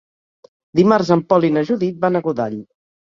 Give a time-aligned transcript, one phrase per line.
[0.79, 2.57] Dimarts en Pol i na Judit van a Godall.